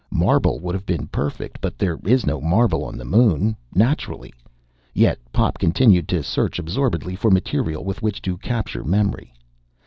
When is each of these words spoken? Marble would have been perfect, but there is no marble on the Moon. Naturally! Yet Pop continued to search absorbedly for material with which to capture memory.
Marble 0.09 0.59
would 0.61 0.73
have 0.73 0.87
been 0.87 1.05
perfect, 1.05 1.61
but 1.61 1.77
there 1.77 1.99
is 2.03 2.25
no 2.25 2.41
marble 2.41 2.83
on 2.83 2.97
the 2.97 3.05
Moon. 3.05 3.55
Naturally! 3.75 4.33
Yet 4.95 5.19
Pop 5.31 5.59
continued 5.59 6.07
to 6.07 6.23
search 6.23 6.57
absorbedly 6.57 7.15
for 7.15 7.29
material 7.29 7.85
with 7.85 8.01
which 8.01 8.19
to 8.23 8.37
capture 8.37 8.83
memory. 8.83 9.31